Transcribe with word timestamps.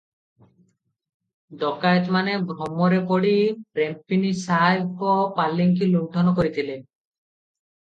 ଡକାଏତମାନେ 1.63 2.33
ଭ୍ରମରେ 2.53 3.03
ପଡି 3.13 3.35
ରେମ୍ପିନି 3.81 4.33
ସାହେବଙ୍କ 4.41 5.13
ପାଲିଙ୍କି 5.39 5.93
ଲୁଣ୍ଠନ 5.95 6.37
କରିଥିଲେ। 6.43 6.83